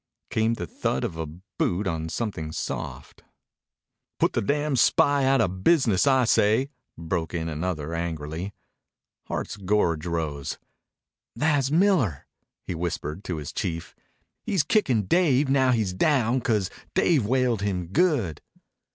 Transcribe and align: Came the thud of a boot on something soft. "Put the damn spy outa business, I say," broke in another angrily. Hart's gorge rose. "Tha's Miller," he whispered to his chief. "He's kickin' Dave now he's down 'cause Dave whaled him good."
Came 0.31 0.55
the 0.55 0.65
thud 0.65 1.03
of 1.03 1.15
a 1.15 1.27
boot 1.27 1.85
on 1.85 2.09
something 2.09 2.51
soft. 2.51 3.23
"Put 4.17 4.33
the 4.33 4.41
damn 4.41 4.75
spy 4.75 5.25
outa 5.25 5.47
business, 5.47 6.07
I 6.07 6.25
say," 6.25 6.71
broke 6.97 7.35
in 7.35 7.47
another 7.47 7.93
angrily. 7.93 8.51
Hart's 9.27 9.57
gorge 9.57 10.07
rose. 10.07 10.57
"Tha's 11.35 11.71
Miller," 11.71 12.25
he 12.65 12.73
whispered 12.73 13.23
to 13.25 13.37
his 13.37 13.53
chief. 13.53 13.93
"He's 14.43 14.63
kickin' 14.63 15.05
Dave 15.05 15.49
now 15.51 15.69
he's 15.71 15.93
down 15.93 16.41
'cause 16.41 16.71
Dave 16.95 17.27
whaled 17.27 17.61
him 17.61 17.85
good." 17.85 18.41